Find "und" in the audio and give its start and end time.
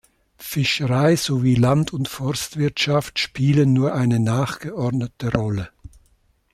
1.93-2.07